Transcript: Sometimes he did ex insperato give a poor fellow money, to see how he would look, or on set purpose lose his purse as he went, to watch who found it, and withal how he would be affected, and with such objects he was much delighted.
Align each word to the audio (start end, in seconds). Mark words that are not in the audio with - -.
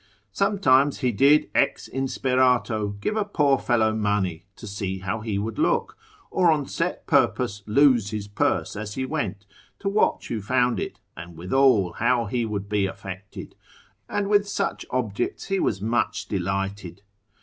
Sometimes 0.31 1.01
he 1.01 1.11
did 1.11 1.51
ex 1.53 1.87
insperato 1.87 2.99
give 3.01 3.15
a 3.15 3.23
poor 3.23 3.59
fellow 3.59 3.93
money, 3.93 4.47
to 4.55 4.65
see 4.65 4.97
how 4.97 5.19
he 5.19 5.37
would 5.37 5.59
look, 5.59 5.95
or 6.31 6.51
on 6.51 6.65
set 6.65 7.05
purpose 7.05 7.61
lose 7.67 8.09
his 8.09 8.27
purse 8.27 8.75
as 8.75 8.95
he 8.95 9.05
went, 9.05 9.45
to 9.77 9.87
watch 9.87 10.29
who 10.29 10.41
found 10.41 10.79
it, 10.79 10.99
and 11.15 11.37
withal 11.37 11.93
how 11.99 12.25
he 12.25 12.45
would 12.45 12.67
be 12.67 12.87
affected, 12.87 13.53
and 14.09 14.27
with 14.27 14.49
such 14.49 14.87
objects 14.89 15.49
he 15.49 15.59
was 15.59 15.83
much 15.83 16.27
delighted. 16.27 17.03